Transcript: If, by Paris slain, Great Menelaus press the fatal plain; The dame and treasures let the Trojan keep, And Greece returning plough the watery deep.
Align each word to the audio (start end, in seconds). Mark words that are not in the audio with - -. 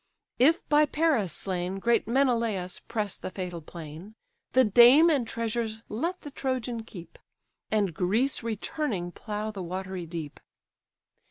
If, 0.39 0.67
by 0.67 0.87
Paris 0.87 1.31
slain, 1.31 1.77
Great 1.77 2.07
Menelaus 2.07 2.79
press 2.79 3.19
the 3.19 3.29
fatal 3.29 3.61
plain; 3.61 4.15
The 4.53 4.63
dame 4.63 5.11
and 5.11 5.27
treasures 5.27 5.83
let 5.89 6.21
the 6.21 6.31
Trojan 6.31 6.81
keep, 6.85 7.19
And 7.69 7.93
Greece 7.93 8.41
returning 8.41 9.11
plough 9.11 9.51
the 9.51 9.61
watery 9.61 10.07
deep. 10.07 10.39